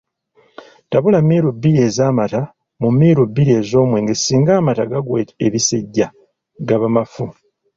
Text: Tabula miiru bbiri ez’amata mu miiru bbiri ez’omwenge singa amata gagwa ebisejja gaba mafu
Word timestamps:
Tabula 0.89 1.19
miiru 1.27 1.49
bbiri 1.57 1.79
ez’amata 1.87 2.41
mu 2.81 2.89
miiru 2.97 3.23
bbiri 3.29 3.51
ez’omwenge 3.59 4.13
singa 4.17 4.51
amata 4.59 4.83
gagwa 4.91 5.17
ebisejja 5.45 6.07
gaba 6.67 6.87
mafu 6.95 7.25